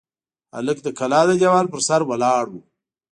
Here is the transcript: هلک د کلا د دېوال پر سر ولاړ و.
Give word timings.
هلک 0.55 0.77
د 0.83 0.87
کلا 0.99 1.21
د 1.27 1.31
دېوال 1.41 1.65
پر 1.71 1.81
سر 1.87 2.01
ولاړ 2.09 2.45
و. 2.51 2.55